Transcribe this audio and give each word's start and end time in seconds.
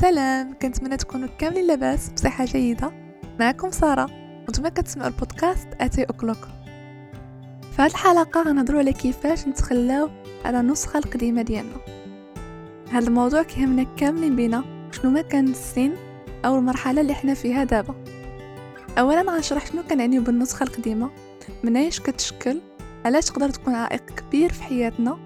سلام 0.00 0.54
كنتمنى 0.62 0.96
تكونوا 0.96 1.28
كاملين 1.38 1.66
لاباس 1.66 2.08
بصحة 2.08 2.44
جيدة. 2.44 2.92
معكم 3.40 3.70
سارة. 3.70 4.10
وأنتم 4.40 4.68
كتسمعوا 4.68 5.08
البودكاست 5.08 5.68
أتاي 5.80 6.04
O'Clock 6.04 6.48
في 7.76 7.82
هذه 7.82 7.90
الحلقة 7.90 8.42
غنهضروا 8.42 8.78
على 8.78 8.92
كيفاش 8.92 9.48
نتخلاو 9.48 10.10
على 10.44 10.60
النسخة 10.60 10.98
القديمة 10.98 11.42
ديالنا. 11.42 11.76
هذا 12.92 13.08
الموضوع 13.08 13.42
كيهمنا 13.42 13.86
كاملين 13.96 14.36
بينا 14.36 14.64
شنو 14.92 15.10
ما 15.10 15.22
كان 15.22 15.48
السن 15.48 15.92
أو 16.44 16.58
المرحلة 16.58 17.00
اللي 17.00 17.14
حنا 17.14 17.34
فيها 17.34 17.64
دابا. 17.64 17.94
اولا 18.98 19.22
غنشرح 19.22 19.66
شنو 19.66 19.82
كنعنيو 19.82 20.22
بالنسخة 20.22 20.62
القديمة. 20.62 21.10
مناش 21.64 22.00
كتشكل. 22.00 22.60
علاش 23.04 23.24
تقدر 23.24 23.50
تكون 23.50 23.74
عائق 23.74 24.04
كبير 24.04 24.52
في 24.52 24.62
حياتنا. 24.62 25.18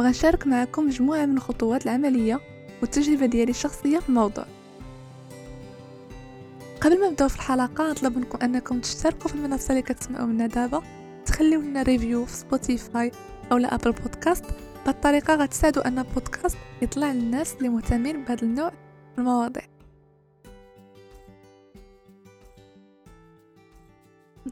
وغنشارك 0.00 0.46
معكم 0.46 0.86
مجموعة 0.86 1.26
من 1.26 1.36
الخطوات 1.36 1.86
العملية 1.86 2.55
والتجربة 2.80 3.26
ديالي 3.26 3.50
الشخصية 3.50 3.98
في 3.98 4.08
الموضوع. 4.08 4.44
قبل 6.80 7.00
ما 7.00 7.08
نبداو 7.08 7.28
في 7.28 7.36
الحلقة 7.36 7.90
نطلب 7.90 8.18
منكم 8.18 8.38
أنكم 8.42 8.80
تشتركوا 8.80 9.28
في 9.28 9.34
المنصة 9.34 9.70
اللي 9.70 9.82
كتسمعوا 9.82 10.26
منها 10.26 10.46
دابا. 10.46 10.82
تخليو 11.26 11.60
لنا 11.60 11.82
review 11.82 12.24
في 12.24 12.32
Spotify 12.32 13.12
ولا 13.50 13.74
Apple 13.74 13.92
Podcasts 13.92 14.44
بالطريقة 14.86 15.34
غتساعدوا 15.34 15.88
أن 15.88 15.98
البودكاست 15.98 16.56
يطلع 16.82 17.12
للناس 17.12 17.54
اللي 17.54 17.68
مهتمين 17.68 18.24
بهذا 18.24 18.42
النوع 18.42 18.70
من 18.70 19.18
المواضيع. 19.18 19.62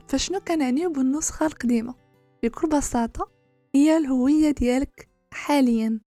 فشنو 0.08 0.40
كنعنيو 0.40 0.92
بالنسخة 0.92 1.46
القديمة؟ 1.46 1.94
بكل 2.42 2.68
بساطة 2.68 3.30
هي 3.74 3.96
الهوية 3.96 4.50
ديالك 4.50 5.08
حاليا. 5.32 6.00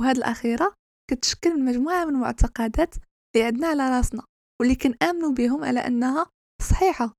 وهاد 0.00 0.16
الأخيرة 0.16 0.81
كتشكل 1.10 1.54
من 1.58 1.64
مجموعة 1.64 2.04
من 2.04 2.14
المعتقدات 2.14 2.94
اللي 3.34 3.46
عندنا 3.46 3.66
على 3.66 3.90
راسنا 3.96 4.22
واللي 4.60 4.74
كنآمنوا 4.74 5.32
بهم 5.32 5.64
على 5.64 5.80
أنها 5.80 6.26
صحيحة. 6.70 7.14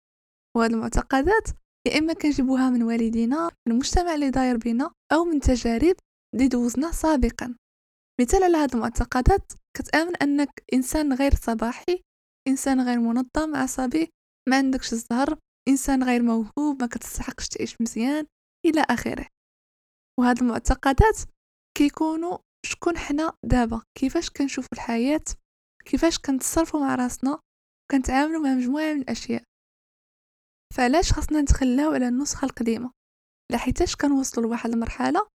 وهاد 0.57 0.71
المعتقدات 0.71 1.47
يا 1.87 1.99
إما 1.99 2.13
كنجيبوها 2.13 2.69
من 2.69 2.83
والدينا 2.83 3.51
من 3.67 3.73
المجتمع 3.73 4.15
اللي 4.15 4.29
داير 4.29 4.57
بينا 4.57 4.93
أو 5.13 5.25
من 5.25 5.39
تجارب 5.39 5.95
اللي 6.35 6.47
دوزنا 6.47 6.91
سابقا. 6.91 7.55
مثال 8.21 8.43
على 8.43 8.57
هاد 8.57 8.75
المعتقدات 8.75 9.53
كتآمن 9.77 10.15
أنك 10.15 10.63
إنسان 10.73 11.13
غير 11.13 11.35
صباحي 11.35 12.01
إنسان 12.47 12.81
غير 12.81 12.99
منظم 12.99 13.55
عصبي 13.55 14.09
ما 14.49 14.57
عندكش 14.57 14.93
الزهر 14.93 15.37
إنسان 15.67 16.03
غير 16.03 16.21
موهوب 16.23 16.81
ما 16.81 16.87
كتستحقش 16.87 17.47
تعيش 17.47 17.81
مزيان 17.81 18.25
إلى 18.65 18.85
آخره. 18.89 19.27
وهاد 20.19 20.41
المعتقدات 20.41 21.17
كيكونوا 21.77 22.37
شكون 22.65 22.97
حنا 22.97 23.33
دابا؟ 23.43 23.81
كيفاش 23.97 24.29
كنشوفوا 24.29 24.69
الحياة؟ 24.73 25.23
كيفاش 25.85 26.19
كنتصرفوا 26.19 26.79
مع 26.79 26.95
راسنا؟ 26.95 27.39
كنتعاملوا 27.91 28.41
مع 28.41 28.53
مجموعة 28.55 28.93
من 28.93 29.01
الأشياء. 29.01 29.43
فعلاش 30.75 31.11
خاصنا 31.13 31.41
نتخلاو 31.41 31.93
على 31.93 32.07
النسخة 32.07 32.45
القديمة؟ 32.45 32.91
لحيتاش 33.51 33.95
كنوصلوا 33.95 34.47
لواحد 34.47 34.69
المرحلة 34.69 35.27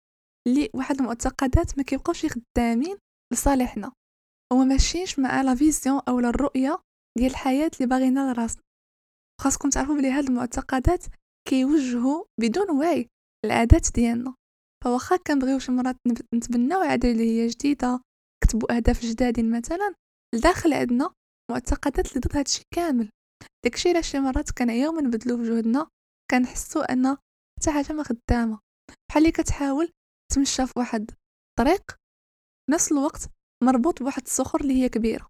اللي 0.48 0.70
واحد 0.74 0.96
المعتقدات 1.00 1.78
ما 1.78 1.84
كيبقاوش 1.84 2.26
خدامين 2.26 2.96
لصالحنا 3.32 3.92
وما 4.52 4.64
ماشيينش 4.64 5.18
مع 5.18 5.42
لا 5.42 5.54
فيزيون 5.54 6.00
أو 6.08 6.18
الرؤيه 6.18 6.78
ديال 7.18 7.30
الحياة 7.30 7.70
اللي 7.76 7.86
باغينا 7.86 8.32
لراسنا. 8.32 8.62
خاصكم 9.40 9.70
تعرفوا 9.70 9.94
بلي 9.94 10.10
هاد 10.10 10.24
المعتقدات 10.24 11.04
كيوجهوا 11.48 12.24
بدون 12.40 12.70
وعي 12.70 13.08
العادات 13.46 13.92
ديالنا. 13.94 14.34
فواخا 14.84 15.16
كنبغيو 15.16 15.58
شي 15.58 15.72
مرات 15.72 15.96
نتبناو 16.34 16.80
عادة 16.80 17.10
اللي 17.10 17.24
هي 17.24 17.46
جديدة 17.46 18.00
كتبوا 18.44 18.76
أهداف 18.76 19.00
جدادين 19.02 19.50
مثلا 19.50 19.94
لداخل 20.34 20.72
عندنا 20.72 21.10
معتقدات 21.50 22.08
اللي 22.08 22.20
ضد 22.20 22.36
هادشي 22.36 22.62
كامل. 22.74 23.10
داكشي 23.64 23.88
علاش 23.88 24.10
شي 24.10 24.20
مرات 24.20 24.50
كنعياو 24.50 24.92
من 24.92 25.04
نبدلو 25.04 25.36
في 25.36 25.42
جهدنا 25.42 25.88
كنحسو 26.30 26.80
أن 26.80 27.16
حتى 27.58 27.70
حاجة 27.70 27.92
ما 27.92 28.02
خدامة. 28.02 28.60
بحال 29.08 29.22
اللي 29.22 29.32
كتحاول 29.32 29.92
تمشى 30.34 30.66
في 30.66 30.72
واحد 30.78 31.10
الطريق 31.50 31.82
نفس 32.70 32.92
الوقت 32.92 33.30
مربوط 33.64 34.02
بواحد 34.02 34.22
الصخور 34.22 34.60
اللي 34.60 34.82
هي 34.82 34.88
كبيرة. 34.88 35.28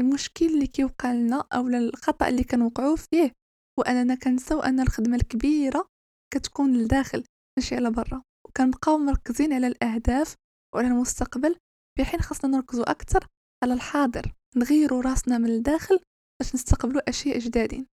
المشكل 0.00 0.46
اللي 0.46 0.66
كيوقع 0.66 1.12
لنا 1.12 1.44
أو 1.52 1.68
الخطأ 1.68 2.28
اللي 2.28 2.44
كنوقعوا 2.44 2.96
فيه 2.96 3.32
هو 3.78 3.82
أننا 3.82 4.14
كنساو 4.14 4.60
أن 4.60 4.80
الخدمة 4.80 5.16
الكبيرة 5.16 5.86
كتكون 6.34 6.76
لداخل. 6.76 7.24
ماشي 7.58 7.74
على 7.74 7.90
برا. 7.90 8.22
وكنبقاو 8.46 8.98
مركزين 8.98 9.52
على 9.52 9.66
الأهداف 9.66 10.34
وعلى 10.74 10.86
المستقبل 10.88 11.56
في 11.98 12.04
حين 12.04 12.20
خاصنا 12.20 12.56
نركزوا 12.56 12.90
أكثر 12.90 13.26
على 13.64 13.74
الحاضر 13.74 14.32
نغيروا 14.56 15.02
راسنا 15.02 15.38
من 15.38 15.50
الداخل 15.50 16.00
باش 16.40 16.54
نستقبلوا 16.54 17.08
أشياء 17.08 17.38
جدادين. 17.38 17.86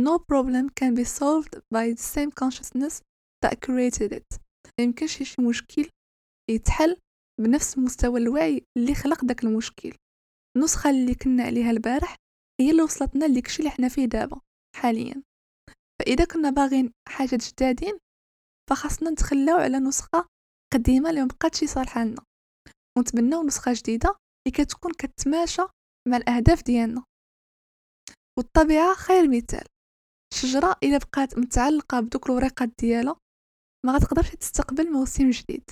No 0.00 0.18
problem 0.18 0.68
can 0.80 0.94
be 0.94 1.04
solved 1.04 1.54
by 1.74 1.94
the 1.94 2.02
same 2.02 2.30
consciousness 2.30 3.02
that 3.44 3.60
created 3.66 4.12
it. 4.12 4.38
ما 4.78 4.84
يمكنش 4.84 5.22
شي 5.22 5.42
مشكل 5.42 5.90
يتحل 6.50 6.96
بنفس 7.40 7.78
مستوى 7.78 8.20
الوعي 8.20 8.64
اللي 8.78 8.94
خلق 8.94 9.24
داك 9.24 9.44
المشكل. 9.44 9.94
النسخة 10.56 10.90
اللي 10.90 11.14
كنا 11.14 11.42
عليها 11.42 11.70
البارح 11.70 12.16
هي 12.60 12.70
اللي 12.70 12.82
وصلتنا 12.82 13.24
لكشي 13.24 13.58
اللي 13.58 13.70
حنا 13.70 13.88
فيه 13.88 14.04
دابا 14.04 14.40
حاليا. 14.76 15.22
فإذا 16.00 16.24
كنا 16.24 16.50
باغين 16.50 16.92
حاجة 17.08 17.38
جدادين 17.42 17.98
فخاصنا 18.68 19.10
نتخلاو 19.10 19.58
على 19.58 19.78
نسخة 19.78 20.26
قديمة 20.74 21.10
اللي 21.10 21.22
مبقاتش 21.22 21.64
صالحة 21.64 22.04
لنا. 22.04 22.22
ونتبناو 22.98 23.42
نسخة 23.42 23.72
جديدة 23.74 24.08
اللي 24.08 24.64
كتكون 24.64 24.92
كتماشى 24.92 25.62
مع 26.08 26.16
الأهداف 26.16 26.62
ديالنا. 26.62 27.04
والطبيعة 28.38 28.94
خير 28.94 29.28
مثال. 29.28 29.66
الشجرة 30.34 30.76
إلا 30.82 30.98
بقات 30.98 31.38
متعلقة 31.38 32.00
بدوك 32.00 32.30
الوريقات 32.30 32.70
ديالها 32.78 33.16
ما 33.86 33.92
غتقدرش 33.92 34.30
تستقبل 34.30 34.92
موسم 34.92 35.30
جديد. 35.30 35.70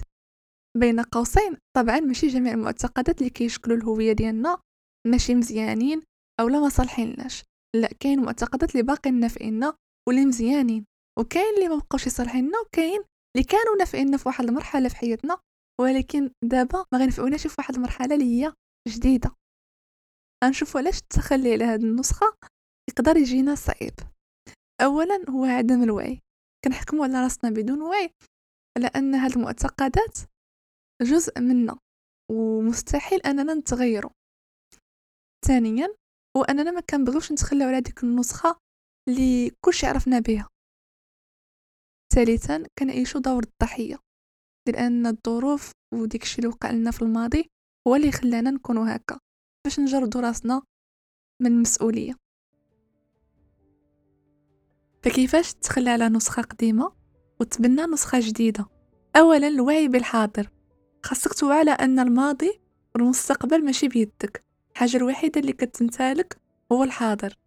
بين 0.77 1.01
قوسين 1.01 1.57
طبعا 1.77 2.01
ماشي 2.01 2.27
جميع 2.27 2.53
المعتقدات 2.53 3.19
اللي 3.19 3.31
كيشكلوا 3.31 3.77
الهوية 3.77 4.13
ديالنا 4.13 4.59
ماشي 5.07 5.35
مزيانين 5.35 6.03
أو 6.41 6.49
لا 6.49 6.61
ما 6.61 6.69
صالحينناش 6.69 7.45
لا 7.77 7.89
كاين 8.01 8.23
معتقدات 8.23 8.71
اللي 8.71 8.83
باقيين 8.83 9.21
نافعينا 9.21 9.75
واللي 10.09 10.25
مزيانين. 10.27 10.85
وكاين 11.19 11.55
اللي 11.55 11.69
ما 11.69 11.77
بقاوش 11.77 12.07
يصالحيننا 12.07 12.59
وكاين 12.59 13.01
اللي 13.37 13.47
كانوا 13.49 13.77
نافعيننا 13.79 14.17
في 14.17 14.29
واحد 14.29 14.45
المرحلة 14.45 14.89
في 14.89 14.97
حياتنا 14.97 15.39
ولكن 15.81 16.31
دابا 16.45 16.85
ما 16.93 16.99
غينفعوناش 16.99 17.47
في 17.47 17.55
واحد 17.59 17.75
المرحلة 17.75 18.15
اللي 18.15 18.25
هي 18.25 18.53
جديدة. 18.89 19.31
غنشوفوا 20.45 20.81
علاش 20.81 20.99
التخلي 20.99 21.53
على 21.53 21.65
هذه 21.65 21.83
النسخة 21.83 22.27
يقدر 22.91 23.17
يجينا 23.17 23.55
صعيب. 23.55 23.95
اولا 24.83 25.25
هو 25.31 25.45
عدم 25.45 25.83
الوعي. 25.83 26.21
كنحكموا 26.65 27.05
على 27.05 27.23
راسنا 27.23 27.51
بدون 27.51 27.83
وعي 27.83 28.11
على 28.79 28.87
أن 28.87 29.15
هذه 29.15 29.37
المعتقدات 29.37 30.19
جزء 31.03 31.41
منا 31.41 31.79
ومستحيل 32.33 33.21
أننا 33.21 33.55
نتغيروا. 33.55 34.11
ثانيا 35.47 35.95
هو 36.37 36.43
أننا 36.43 36.71
ما 36.71 36.81
كنبغيوش 36.81 37.33
نتخلاو 37.33 37.69
على 37.69 37.81
ديك 37.81 38.05
النسخة 38.05 38.57
اللي 39.09 39.53
كلشي 39.65 39.87
عرفنا 39.87 40.19
بها. 40.19 40.49
ثالثا 42.17 42.63
كنعيشو 42.79 43.19
دور 43.19 43.43
الضحية 43.43 43.99
لأن 44.69 45.07
الظروف 45.07 45.71
وديك 45.95 46.23
الشي 46.23 46.39
اللي 46.39 46.49
وقع 46.49 46.71
لنا 46.71 46.91
في 46.91 47.03
الماضي 47.03 47.51
هو 47.89 47.97
اللي 47.97 48.13
خلانا 48.13 48.51
نكونو 48.51 48.83
هكا 48.83 49.19
باش 49.65 49.81
نجردو 49.81 50.21
راسنا 50.21 50.63
من 51.41 51.53
المسؤولية. 51.53 52.15
فكيفاش 55.03 55.55
تخلى 55.55 55.91
على 55.91 56.09
نسخة 56.09 56.43
قديمة 56.43 56.93
وتبنى 57.41 57.83
نسخة 57.83 58.21
جديدة؟ 58.21 58.67
أولا 59.17 59.49
الوعي 59.49 59.89
بالحاضر 59.89 60.51
خاصك 61.03 61.33
توعى 61.35 61.59
على 61.59 61.71
أن 61.71 61.99
الماضي 61.99 62.61
والمستقبل 62.95 63.65
ماشي 63.65 63.89
بيدك 63.89 64.45
الحاجة 64.73 64.97
الوحيدة 64.97 65.41
اللي 65.41 65.53
كتمتالك 65.53 66.41
هو 66.73 66.85
الحاضر. 66.85 67.39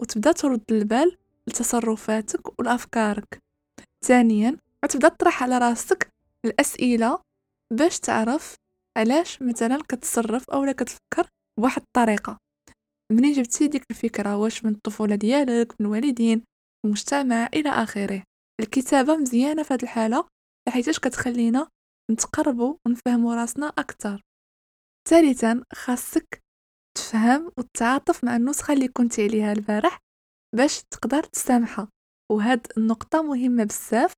وتبدأ 0.00 0.32
ترد 0.32 0.64
البال 0.70 1.16
لتصرفاتك 1.46 2.58
ولأفكارك. 2.58 3.45
ثانيا 4.04 4.56
غتبدا 4.84 5.08
تطرح 5.08 5.42
على 5.42 5.58
راسك 5.58 6.08
الأسئلة 6.44 7.22
باش 7.72 8.00
تعرف 8.00 8.54
علاش 8.98 9.42
مثلا 9.42 9.78
كتصرف 9.88 10.50
اولا 10.50 10.72
كتفكر 10.72 11.28
بواحد 11.60 11.82
الطريقة. 11.82 12.38
منين 13.12 13.32
جبتي 13.32 13.68
ديك 13.68 13.84
الفكرة؟ 13.90 14.36
واش 14.36 14.64
من 14.64 14.72
الطفولة 14.72 15.14
ديالك 15.14 15.80
من 15.80 15.86
الوالدين 15.86 16.44
المجتمع 16.86 17.48
إلى 17.54 17.68
آخره. 17.70 18.22
الكتابة 18.60 19.16
مزيانة 19.16 19.62
في 19.62 19.74
هذه 19.74 19.82
الحالة 19.82 20.24
حيتاش 20.68 20.98
كتخلينا 20.98 21.68
نتقربوا 22.10 22.76
ونفهموا 22.86 23.34
راسنا 23.34 23.66
أكثر 23.66 24.22
ثالثا 25.08 25.64
خاصك 25.72 26.42
تفهم 26.98 27.52
وتتعاطف 27.58 28.24
مع 28.24 28.36
النسخة 28.36 28.72
اللي 28.74 28.88
كنت 28.88 29.20
عليها 29.20 29.52
البارح 29.52 29.98
باش 30.56 30.82
تقدر 30.82 31.22
تسامحها. 31.22 31.88
وهاد 32.32 32.66
النقطة 32.76 33.22
مهمة 33.22 33.64
بزاف 33.64 34.12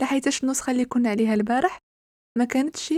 لحيتاش 0.00 0.44
النسخة 0.44 0.70
اللي 0.70 0.84
كنا 0.84 1.10
عليها 1.10 1.34
البارح 1.34 1.78
ما 2.38 2.44
كانتش 2.44 2.94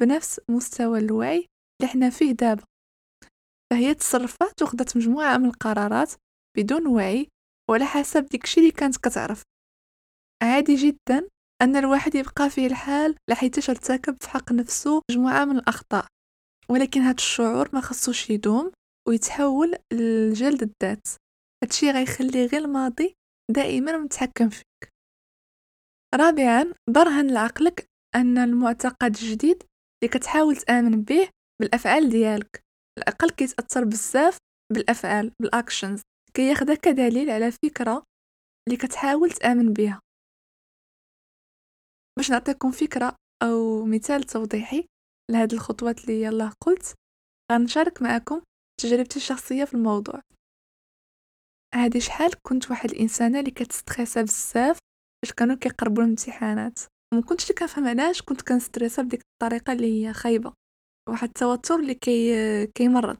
بنفس 0.00 0.40
مستوى 0.50 0.98
الوعي 0.98 1.46
اللي 1.80 1.92
حنا 1.92 2.10
فيه 2.10 2.32
دابا. 2.32 2.62
فهي 3.72 3.94
تصرفات 3.94 4.62
وخدت 4.62 4.96
مجموعة 4.96 5.36
من 5.38 5.46
القرارات 5.46 6.12
بدون 6.58 6.86
وعي 6.86 7.28
وعلى 7.70 7.84
حسب 7.84 8.26
ديكشي 8.26 8.60
اللي 8.60 8.70
كانت 8.70 8.96
كتعرف. 8.96 9.42
عادي 10.42 10.74
جدا 10.74 11.28
أن 11.62 11.76
الواحد 11.76 12.14
يبقى 12.14 12.50
في 12.50 12.66
الحال 12.66 13.16
لحيتاش 13.30 13.70
ارتكب 13.70 14.16
في 14.22 14.30
حق 14.30 14.52
نفسه 14.52 15.02
مجموعة 15.10 15.44
من 15.44 15.56
الأخطاء. 15.58 16.06
ولكن 16.70 17.00
هاد 17.00 17.14
الشعور 17.14 17.68
ما 17.72 17.80
خصوش 17.80 18.30
يدوم 18.30 18.72
ويتحول 19.08 19.74
لجلد 19.92 20.62
الذات. 20.62 21.06
هادشي 21.64 21.90
غيخلي 21.90 22.46
غير 22.46 22.64
الماضي 22.64 23.14
دائما 23.50 23.96
متحكم 23.96 24.48
فيك. 24.48 24.92
رابعا 26.14 26.72
برهن 26.90 27.34
لعقلك 27.34 27.86
أن 28.14 28.38
المعتقد 28.38 29.16
الجديد 29.16 29.62
اللي 29.62 30.14
كتحاول 30.14 30.56
تآمن 30.56 31.02
به 31.02 31.28
بالأفعال 31.60 32.10
ديالك 32.10 32.60
الأقل 32.98 33.30
كيتأثر 33.30 33.84
بزاف 33.84 34.38
بالأفعال 34.72 35.32
بالأكشنز 35.42 36.02
كياخدها 36.34 36.74
كدليل 36.74 37.30
على 37.30 37.50
فكرة 37.52 38.02
اللي 38.68 38.78
كتحاول 38.78 39.30
تآمن 39.30 39.72
بها. 39.72 40.00
باش 42.18 42.30
نعطيكم 42.30 42.70
فكرة 42.70 43.16
أو 43.42 43.84
مثال 43.84 44.22
توضيحي 44.22 44.86
لهاد 45.30 45.52
الخطوات 45.52 46.00
اللي 46.04 46.22
يلا 46.22 46.52
قلت 46.60 46.94
غنشارك 47.52 48.02
معكم 48.02 48.42
تجربتي 48.80 49.16
الشخصية 49.16 49.64
في 49.64 49.74
الموضوع. 49.74 50.20
هادي 51.76 52.00
شحال 52.00 52.30
كنت 52.42 52.70
واحد 52.70 52.90
الإنسانة 52.90 53.40
اللي 53.40 53.50
كتستريسا 53.50 54.22
بزاف 54.22 54.78
باش 55.24 55.32
كانوا 55.32 55.56
كيقربوا 55.56 56.02
الامتحانات. 56.02 56.78
وما 57.12 57.22
كنتش 57.22 57.52
كنفهم 57.52 57.88
علاش 57.88 58.22
كنت 58.22 58.42
كنستريسا 58.42 59.02
بديك 59.02 59.22
الطريقة 59.22 59.72
اللي 59.72 60.06
هي 60.06 60.12
خايبة. 60.12 60.52
واحد 61.08 61.28
التوتر 61.28 61.74
اللي 61.74 61.94
كي 61.94 62.66
كيمرض. 62.66 63.18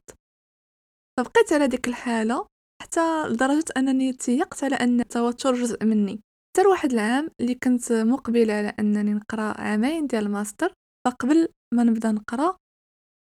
فبقيت 1.19 1.53
على 1.53 1.67
ديك 1.67 1.87
الحالة 1.87 2.47
حتى 2.81 3.27
لدرجة 3.27 3.65
أنني 3.77 4.13
تيقت 4.13 4.63
على 4.63 4.75
أن 4.75 4.99
التوتر 4.99 5.53
جزء 5.53 5.85
مني. 5.85 6.21
حتى 6.49 6.67
واحد 6.67 6.93
العام 6.93 7.29
اللي 7.41 7.55
كنت 7.55 7.91
مقبلة 7.91 8.53
على 8.53 8.73
أنني 8.79 9.13
نقرأ 9.13 9.61
عامين 9.61 10.07
ديال 10.07 10.25
الماستر 10.25 10.73
فقبل 11.07 11.47
ما 11.73 11.83
نبدأ 11.83 12.11
نقرأ 12.11 12.57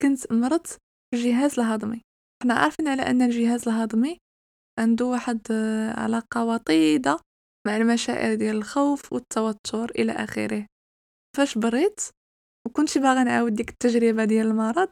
كنت 0.02 0.32
مرضت 0.32 0.76
الجهاز 1.14 1.60
الهضمي. 1.60 2.02
حنا 2.42 2.54
عارفين 2.54 2.88
على 2.88 3.02
أن 3.02 3.22
الجهاز 3.22 3.68
الهضمي 3.68 4.18
عنده 4.78 5.04
واحد 5.04 5.40
علاقة 5.96 6.44
وطيدة 6.44 7.18
مع 7.66 7.76
المشاعر 7.76 8.34
ديال 8.34 8.56
الخوف 8.56 9.12
والتوتر 9.12 9.90
إلى 9.90 10.12
آخره. 10.12 10.66
فاش 11.36 11.58
بريت 11.58 12.00
وكنت 12.66 12.98
باغا 12.98 13.24
نعاود 13.24 13.54
ديك 13.54 13.70
التجربة 13.70 14.24
ديال 14.24 14.46
المرض 14.46 14.88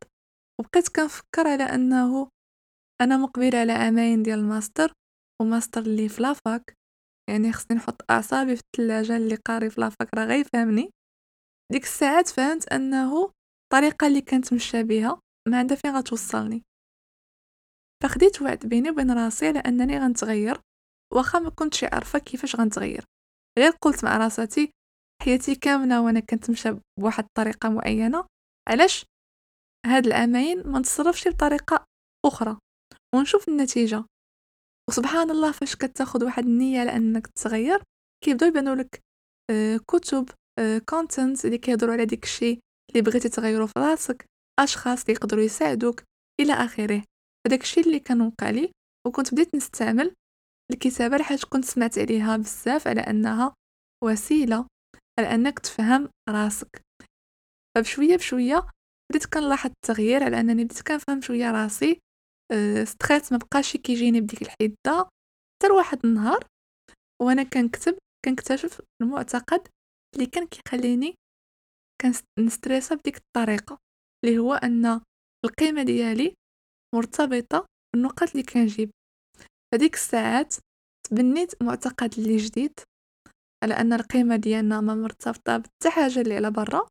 وبقيت 0.60 0.88
كنفكر 0.88 1.46
على 1.48 1.62
أنه 1.62 2.28
أنا 3.00 3.16
مقبلة 3.16 3.58
على 3.58 3.72
عامين 3.72 4.22
ديال 4.22 4.38
الماستر 4.38 4.92
وماستر 5.42 5.80
اللي 5.80 6.08
في 6.08 6.22
la 6.22 6.39
fac. 6.39 6.74
يعني 7.30 7.52
خصني 7.52 7.76
نحط 7.76 8.10
أعصابي 8.10 8.56
في 8.56 8.62
الثلاجة 8.66 9.16
اللي 9.16 9.34
قاري 9.34 9.70
في 9.70 9.80
la 9.80 9.94
fac 9.94 10.14
راه 10.14 10.24
غيفهمني 10.24 10.90
ديك 11.72 11.82
الساعات 11.82 12.28
فهمت 12.28 12.68
أنه 12.72 13.30
الطريقة 13.64 14.06
اللي 14.06 14.20
كانت 14.20 14.52
مشى 14.52 14.82
بها 14.82 15.20
ما 15.48 15.58
عندها 15.58 15.76
فين 15.76 15.96
غتوصلني. 15.96 16.62
فخديت 18.04 18.42
وعد 18.42 18.66
بيني 18.66 18.90
وبين 18.90 19.10
راسي 19.10 19.48
على 19.48 19.58
أنني 19.58 19.98
غنتغير 19.98 20.60
واخا 21.14 21.38
ما 21.38 21.50
كنتش 21.50 21.84
عارفة 21.84 22.18
كيفاش 22.18 22.56
غنتغير. 22.56 23.04
غير 23.58 23.70
قلت 23.82 24.04
مع 24.04 24.16
راساتي 24.16 24.70
حياتي 25.22 25.54
كاملة 25.54 26.00
وأنا 26.02 26.20
كنت 26.20 26.50
مشى 26.50 26.76
بواحد 27.00 27.24
الطريقة 27.24 27.68
معينة 27.68 28.26
علاش؟ 28.68 29.04
هاد 29.86 30.06
العامين 30.06 30.66
ما 30.66 30.78
نتصرفش 30.78 31.28
بطريقة 31.28 31.84
أخرى 32.26 32.58
ونشوف 33.14 33.48
النتيجة. 33.48 34.04
وسبحان 34.88 35.30
الله 35.30 35.52
فاش 35.52 35.76
كتاخد 35.76 36.22
واحد 36.22 36.44
النية 36.44 36.80
على 36.80 36.96
أنك 36.96 37.26
تتغير 37.26 37.82
كيبداو 38.24 38.48
يبانوا 38.48 38.74
لك 38.74 39.00
آه، 39.50 39.76
كتب 39.76 40.30
content 40.88 41.44
آه، 41.44 41.46
اللي 41.46 41.58
كيهضروا 41.58 41.92
على 41.92 42.04
ديك 42.04 42.24
الشيء 42.24 42.58
اللي 42.90 43.02
بغيتي 43.02 43.28
تغيرو 43.28 43.66
في 43.66 43.72
راسك 43.76 44.24
أشخاص 44.60 45.00
اللي 45.00 45.12
يقدروا 45.12 45.44
يساعدوك 45.44 46.02
إلى 46.40 46.52
آخره. 46.52 47.02
هذاك 47.46 47.62
الشيء 47.62 47.86
اللي 47.86 48.00
كان 48.00 48.20
وقع 48.20 48.50
لي 48.50 48.72
وكنت 49.06 49.34
بديت 49.34 49.54
نستعمل 49.54 50.14
الكتابة 50.72 51.16
لحاجة 51.16 51.40
كنت 51.50 51.64
سمعت 51.64 51.98
عليها 51.98 52.36
بزاف 52.36 52.88
على 52.88 53.00
أنها 53.00 53.54
وسيلة 54.04 54.66
على 55.18 55.34
أنك 55.34 55.58
تفهم 55.58 56.08
راسك. 56.28 56.82
فبشوية 57.76 58.16
بشوية 58.16 58.68
بديت 59.12 59.26
كنلاحظ 59.26 59.70
التغيير 59.70 60.22
على 60.22 60.40
أنني 60.40 60.64
بديت 60.64 60.82
كنفهم 60.82 61.20
شوية 61.20 61.50
راسي. 61.50 62.00
stress 62.84 63.32
ما 63.32 63.38
بقاش 63.38 63.76
كيجيني 63.76 64.20
بديك 64.20 64.42
الحده 64.42 65.08
حتى 65.56 65.72
واحد 65.72 66.06
النهار 66.06 66.46
وأنا 67.22 67.42
كنكتب 67.42 67.98
كنكتشف 68.24 68.80
المعتقد 69.02 69.68
اللي 70.14 70.26
كان 70.26 70.46
كيخليني 70.46 71.14
كنستريسا 72.02 72.94
بديك 72.94 73.16
الطريقة 73.16 73.78
اللي 74.24 74.38
هو 74.38 74.54
أن 74.54 75.00
القيمة 75.44 75.82
ديالي 75.82 76.34
مرتبطة 76.94 77.66
بالنقط 77.94 78.30
اللي 78.30 78.42
كنجيب. 78.42 78.90
فديك 79.72 79.94
الساعات 79.94 80.54
تبنيت 81.10 81.62
معتقد 81.62 82.14
اللي 82.18 82.36
جديد 82.36 82.80
على 83.64 83.74
أن 83.74 83.92
القيمة 83.92 84.36
ديالنا 84.36 84.80
ما 84.80 84.94
مرتبطة 84.94 85.56
بحتى 85.56 85.90
حاجة 85.90 86.20
اللي 86.20 86.36
على 86.36 86.50
برا. 86.50 86.88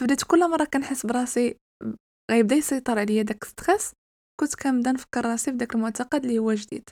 فبديت 0.00 0.24
كل 0.24 0.50
مرة 0.50 0.64
كنحس 0.64 1.06
براسي 1.06 1.56
غيبدا 2.30 2.54
يسيطر 2.56 2.98
عليا 2.98 3.22
داك 3.22 3.44
stress 3.44 3.92
كنت 4.40 4.54
كنبدا 4.54 4.92
نفكر 4.92 5.24
راسي 5.24 5.50
بداك 5.50 5.74
المعتقد 5.74 6.24
اللي 6.24 6.38
هو 6.38 6.52
جديد. 6.54 6.90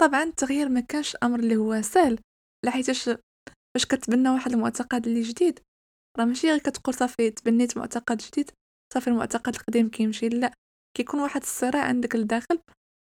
طبعا 0.00 0.22
التغيير 0.22 0.68
ما 0.68 0.80
كانش 0.80 1.16
أمر 1.22 1.38
اللي 1.38 1.56
هو 1.56 1.82
سهل 1.82 2.20
لحيتاش 2.66 3.04
فاش 3.74 3.86
كتبنى 3.86 4.28
واحد 4.28 4.52
المعتقد 4.52 5.06
اللي 5.06 5.22
جديد. 5.22 5.60
راه 6.18 6.24
ماشي 6.24 6.46
غير 6.46 6.58
كتقول 6.58 6.94
صافي 6.94 7.30
تبنيت 7.30 7.78
معتقد 7.78 8.16
جديد. 8.16 8.50
صافي 8.92 9.10
المعتقد 9.10 9.54
القديم 9.54 9.88
كيمشي 9.88 10.28
لا 10.28 10.54
كيكون 10.96 11.20
واحد 11.20 11.40
الصراع 11.40 11.84
عندك 11.84 12.16
لداخل 12.16 12.58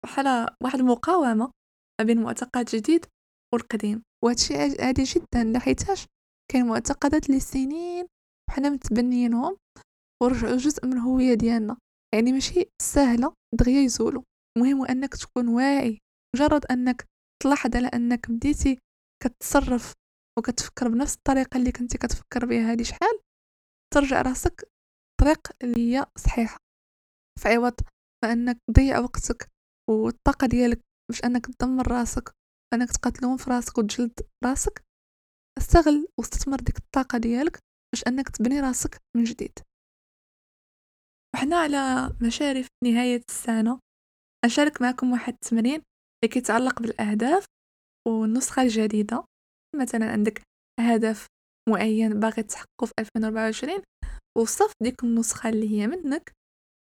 بحال 0.05 0.47
واحد 0.63 0.79
المقاومة 0.79 1.51
ما 1.99 2.05
بين 2.05 2.21
معتقد 2.21 2.65
جديد 2.65 3.05
والقديم 3.53 4.03
وهادشي 4.23 4.53
عادي 4.57 5.03
جدا 5.03 5.43
لحيتاش 5.43 6.05
كاين 6.51 6.65
معتقدات 6.65 7.29
لسنين 7.29 8.05
وحنا 8.49 8.69
متبنيينهم 8.69 9.57
ورجعوا 10.23 10.57
جزء 10.57 10.85
من 10.85 10.93
الهوية 10.93 11.33
ديالنا 11.33 11.77
يعني 12.13 12.31
ماشي 12.31 12.65
سهلة 12.81 13.33
دغيا 13.55 13.81
يزولوا 13.81 14.23
المهم 14.57 14.85
أنك 14.85 15.15
تكون 15.15 15.47
واعي 15.47 15.99
مجرد 16.35 16.65
أنك 16.71 17.05
تلاحظ 17.43 17.75
على 17.75 17.87
أنك 17.87 18.31
بديتي 18.31 18.79
كتصرف 19.23 19.93
وكتفكر 20.39 20.87
بنفس 20.87 21.15
الطريقة 21.15 21.57
اللي 21.57 21.71
كنتي 21.71 21.97
كتفكر 21.97 22.45
بها 22.45 22.71
هذه 22.71 22.83
شحال؟ 22.83 23.19
ترجع 23.93 24.21
راسك 24.21 24.69
طريق 25.19 25.47
اللي 25.63 25.97
هي 25.97 26.05
صحيحة 26.17 26.57
في 27.39 27.49
عوض 27.49 27.73
ما 28.23 28.33
أنك 28.33 28.57
تضيع 28.69 28.99
وقتك 28.99 29.47
والطاقة 29.89 30.47
ديالك 30.47 30.81
باش 31.09 31.23
أنك 31.23 31.45
تدمر 31.45 31.91
راسك 31.91 32.31
أنك 32.73 32.91
تقتلهم 32.91 33.37
في 33.37 33.49
راسك 33.49 33.77
وتجلد 33.77 34.19
راسك. 34.45 34.83
استغل 35.57 36.07
واستثمر 36.19 36.57
ديك 36.57 36.77
الطاقة 36.77 37.17
ديالك 37.17 37.59
باش 37.93 38.03
أنك 38.07 38.29
تبني 38.29 38.59
راسك 38.59 38.97
من 39.17 39.23
جديد. 39.23 39.59
وحنا 41.35 41.55
على 41.55 42.09
مشارف 42.21 42.67
نهاية 42.83 43.21
السنة. 43.29 43.79
أشارك 44.45 44.81
معكم 44.81 45.11
واحد 45.11 45.33
التمرين 45.33 45.81
اللي 46.23 46.33
كيتعلق 46.33 46.81
بالأهداف 46.81 47.45
والنسخة 48.07 48.61
الجديدة. 48.61 49.23
مثلا 49.75 50.11
عندك 50.11 50.41
هدف 50.79 51.27
معين 51.69 52.19
باغي 52.19 52.43
تحققه 52.43 52.85
في 52.85 52.93
2024 52.99 53.83
وصف 54.37 54.73
ديك 54.83 55.03
النسخة 55.03 55.49
اللي 55.49 55.69
هي 55.69 55.87
منك 55.87 56.33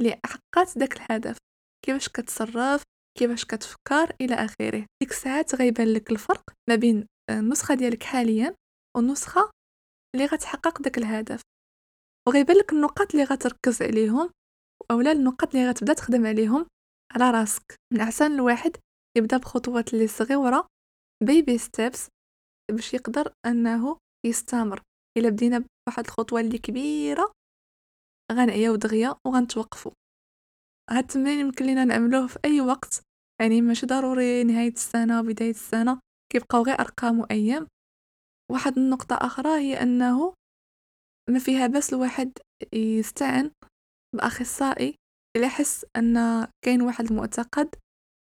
اللي 0.00 0.20
حققت 0.26 0.78
داك 0.78 0.96
الهدف 0.96 1.36
كيفاش 1.84 2.08
كتصرف 2.08 2.82
كيفاش 3.18 3.44
كتفكر 3.44 4.16
إلى 4.20 4.34
آخره. 4.34 4.86
ديك 5.02 5.10
الساعات 5.10 5.54
غيبان 5.54 5.92
لك 5.92 6.10
الفرق 6.10 6.42
ما 6.68 6.76
بين 6.76 7.06
النسخة 7.30 7.74
ديالك 7.74 8.02
حاليا 8.02 8.54
والنسخة 8.96 9.50
اللي 10.14 10.26
غتحقق 10.26 10.82
داك 10.82 10.98
الهدف. 10.98 11.42
وغيبان 12.28 12.56
لك 12.56 12.72
النقاط 12.72 13.10
اللي 13.14 13.24
غتركز 13.24 13.82
عليهم 13.82 14.30
أولا 14.90 15.12
النقاط 15.12 15.54
اللي 15.54 15.68
غتبدا 15.68 15.92
تخدم 15.92 16.26
عليهم 16.26 16.66
على 17.12 17.30
راسك. 17.30 17.74
من 17.92 18.00
أحسن 18.00 18.34
الواحد 18.34 18.76
يبدا 19.16 19.36
بخطوات 19.36 19.94
اللي 19.94 20.06
صغيرة 20.06 20.66
بيبي 21.24 21.58
ستيبس 21.58 22.08
باش 22.70 22.94
يقدر 22.94 23.32
أنه 23.46 23.98
يستمر. 24.26 24.82
إلا 25.16 25.28
بدينا 25.28 25.64
بواحد 25.86 26.04
الخطوة 26.04 26.40
اللي 26.40 26.58
كبيرة 26.58 27.32
غنعياو 28.32 28.76
دغيا 28.76 29.14
وغنتوقفوا 29.26 29.92
هاد 30.90 31.04
التمرين 31.04 31.38
يمكن 31.38 31.64
لينا 31.64 31.84
نعملوه 31.84 32.26
في 32.26 32.38
أي 32.44 32.60
وقت 32.60 33.02
يعني 33.40 33.60
ماشي 33.60 33.86
ضروري 33.86 34.44
نهاية 34.44 34.72
السنة 34.72 35.22
بداية 35.22 35.50
السنة 35.50 36.00
كيبقاو 36.32 36.62
غير 36.62 36.80
أرقام 36.80 37.20
وأيام. 37.20 37.66
واحد 38.52 38.78
النقطة 38.78 39.16
أخرى 39.16 39.48
هي 39.48 39.82
أنه 39.82 40.34
ما 41.30 41.38
فيها 41.38 41.66
بس 41.66 41.92
الواحد 41.92 42.38
يستعن 42.72 43.50
بأخصائي 44.16 44.94
إلا 45.36 45.48
حس 45.48 45.86
أن 45.96 46.46
كاين 46.64 46.82
واحد 46.82 47.04
المعتقد 47.04 47.74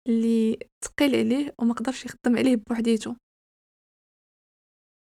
اللي 0.07 0.59
ثقيل 0.85 1.15
عليه 1.15 1.53
وما 1.59 1.73
قدرش 1.73 2.05
يخدم 2.05 2.37
عليه 2.37 2.55
بوحديتو. 2.55 3.15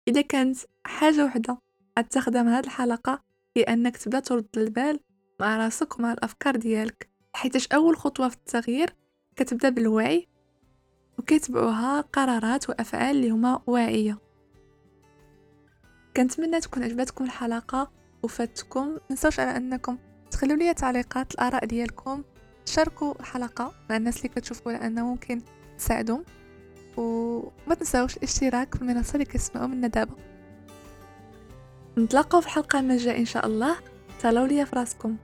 إذا 0.09 0.21
كانت 0.21 0.57
حاجة 0.87 1.25
وحدة 1.25 1.57
أتخدم 1.97 2.47
هذه 2.47 2.65
الحلقة 2.65 3.23
هي 3.57 3.63
انك 3.63 3.97
تبدأ 3.97 4.19
ترد 4.19 4.47
البال 4.57 4.99
مع 5.39 5.57
راسك 5.57 5.99
ومع 5.99 6.11
الأفكار 6.13 6.55
ديالك 6.55 7.09
حيتاش 7.33 7.67
أول 7.67 7.97
خطوة 7.97 8.29
في 8.29 8.35
التغيير 8.35 8.95
كتبدأ 9.35 9.69
بالوعي 9.69 10.27
وكيتبعوها 11.19 12.01
قرارات 12.01 12.69
وأفعال 12.69 13.15
اللي 13.15 13.29
هما 13.29 13.61
واعية. 13.67 14.17
كنتمنى 16.17 16.59
تكون 16.59 16.83
عجبتكم 16.83 17.23
الحلقة 17.25 17.91
وفاتكم 18.23 18.97
منسوش 19.09 19.39
على 19.39 19.57
أنكم 19.57 19.97
تخلوا 20.31 20.55
لي 20.55 20.73
تعليقات 20.73 21.33
الآراء 21.33 21.65
ديالكم 21.65 22.23
شاركوا 22.65 23.13
الحلقة 23.19 23.73
مع 23.89 23.97
الناس 23.97 24.17
اللي 24.17 24.29
كتشوفوا 24.29 24.71
لأنه 24.71 25.05
ممكن 25.05 25.41
تساعدهم 25.77 26.23
وما 26.97 27.75
تنساوش 27.79 28.17
الاشتراك 28.17 28.75
في 28.75 28.81
المنصة 28.81 29.13
اللي 29.13 29.25
كتسمعوا 29.25 29.67
منا 29.67 29.87
دابا. 29.87 30.34
نتلاقاو 31.97 32.41
في 32.41 32.47
الحلقة 32.47 32.79
الجايه 32.91 33.19
إن 33.19 33.25
شاء 33.25 33.45
الله. 33.45 33.75
تهلاو 34.21 34.45
ليا 34.45 34.65
فراسكم 34.65 35.15